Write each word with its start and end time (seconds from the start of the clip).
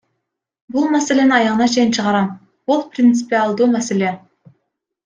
Бул 0.75 0.87
маселени 0.95 1.35
аягына 1.39 1.67
чейин 1.75 1.93
чыгарам, 1.99 2.33
бул 2.73 2.85
принципиалдуу 2.97 3.73
маселе! 3.79 4.15